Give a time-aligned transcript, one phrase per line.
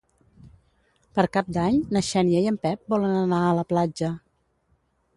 [1.19, 4.15] Per Cap d'Any na Xènia i en Pep volen anar a la platja.